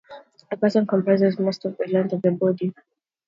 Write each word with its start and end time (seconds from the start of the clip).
The 0.49 0.57
pereon 0.57 0.87
comprises 0.87 1.37
most 1.37 1.63
of 1.63 1.77
the 1.77 1.85
length 1.91 2.13
of 2.13 2.23
the 2.23 2.31
body. 2.31 2.73